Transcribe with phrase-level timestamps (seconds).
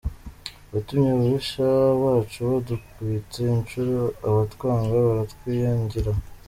[0.71, 1.65] Watumye ababisha
[2.01, 6.11] bacu badukubita incuro, Abatwanga baratwinyagira.